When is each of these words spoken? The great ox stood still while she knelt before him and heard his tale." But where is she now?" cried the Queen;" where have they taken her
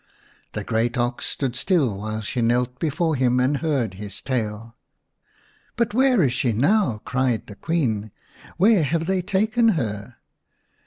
The 0.53 0.63
great 0.63 0.97
ox 0.97 1.27
stood 1.27 1.55
still 1.55 1.99
while 1.99 2.21
she 2.21 2.41
knelt 2.41 2.79
before 2.79 3.15
him 3.15 3.39
and 3.39 3.57
heard 3.57 3.93
his 3.93 4.19
tale." 4.19 4.75
But 5.77 5.93
where 5.93 6.23
is 6.23 6.33
she 6.33 6.53
now?" 6.53 7.01
cried 7.05 7.45
the 7.45 7.53
Queen;" 7.55 8.09
where 8.57 8.81
have 8.81 9.05
they 9.05 9.21
taken 9.21 9.67
her 9.77 10.15